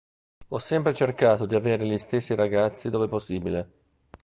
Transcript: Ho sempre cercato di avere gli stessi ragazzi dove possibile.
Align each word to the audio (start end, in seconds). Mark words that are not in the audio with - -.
Ho 0.47 0.57
sempre 0.57 0.95
cercato 0.95 1.45
di 1.45 1.53
avere 1.53 1.85
gli 1.85 1.99
stessi 1.99 2.33
ragazzi 2.33 2.89
dove 2.89 3.07
possibile. 3.07 3.71